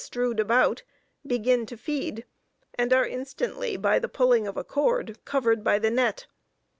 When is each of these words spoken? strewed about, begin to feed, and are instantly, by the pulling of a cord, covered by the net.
strewed 0.03 0.39
about, 0.39 0.81
begin 1.27 1.63
to 1.63 1.77
feed, 1.77 2.25
and 2.73 2.91
are 2.91 3.05
instantly, 3.05 3.77
by 3.77 3.99
the 3.99 4.09
pulling 4.09 4.47
of 4.47 4.57
a 4.57 4.63
cord, 4.63 5.15
covered 5.25 5.63
by 5.63 5.77
the 5.77 5.91
net. 5.91 6.25